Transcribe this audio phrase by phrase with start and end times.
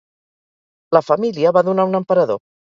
[0.97, 2.45] La família va donar un emperador.